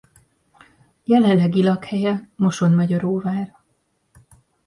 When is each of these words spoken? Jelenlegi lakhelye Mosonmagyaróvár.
Jelenlegi 1.03 1.61
lakhelye 1.63 2.23
Mosonmagyaróvár. 2.37 3.55